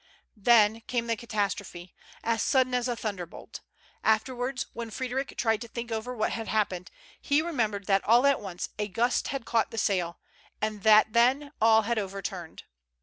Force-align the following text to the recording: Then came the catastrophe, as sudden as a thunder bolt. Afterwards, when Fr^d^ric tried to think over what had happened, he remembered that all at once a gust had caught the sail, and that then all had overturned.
Then 0.35 0.81
came 0.87 1.05
the 1.05 1.15
catastrophe, 1.15 1.93
as 2.23 2.41
sudden 2.41 2.73
as 2.73 2.87
a 2.87 2.95
thunder 2.95 3.27
bolt. 3.27 3.59
Afterwards, 4.03 4.65
when 4.73 4.89
Fr^d^ric 4.89 5.37
tried 5.37 5.61
to 5.61 5.67
think 5.67 5.91
over 5.91 6.15
what 6.15 6.31
had 6.31 6.47
happened, 6.47 6.89
he 7.21 7.39
remembered 7.39 7.85
that 7.85 8.03
all 8.03 8.25
at 8.25 8.41
once 8.41 8.69
a 8.79 8.87
gust 8.87 9.27
had 9.27 9.45
caught 9.45 9.69
the 9.69 9.77
sail, 9.77 10.19
and 10.59 10.81
that 10.81 11.13
then 11.13 11.51
all 11.61 11.83
had 11.83 11.99
overturned. 11.99 12.63